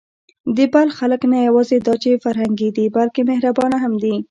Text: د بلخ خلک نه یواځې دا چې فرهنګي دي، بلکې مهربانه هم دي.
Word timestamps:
د 0.55 0.57
بلخ 0.73 0.93
خلک 0.99 1.21
نه 1.31 1.37
یواځې 1.47 1.77
دا 1.85 1.93
چې 2.03 2.21
فرهنګي 2.25 2.69
دي، 2.77 2.85
بلکې 2.97 3.21
مهربانه 3.31 3.77
هم 3.83 3.93
دي. 4.03 4.13